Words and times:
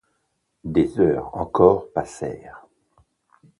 Des 0.63 0.99
heures 0.99 1.35
encore 1.37 1.91
passèrent. 1.93 2.65